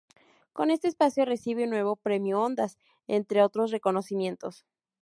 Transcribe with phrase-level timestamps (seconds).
[0.53, 4.65] Con este espacio recibe un nuevo Premio Ondas, entre otros reconocimientos.